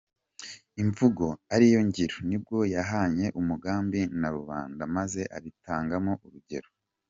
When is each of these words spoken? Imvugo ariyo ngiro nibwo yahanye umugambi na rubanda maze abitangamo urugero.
Imvugo 0.81 1.25
ariyo 1.55 1.79
ngiro 1.87 2.17
nibwo 2.29 2.57
yahanye 2.75 3.25
umugambi 3.39 4.01
na 4.19 4.29
rubanda 4.35 4.81
maze 4.95 5.21
abitangamo 5.37 6.13
urugero. 6.25 6.69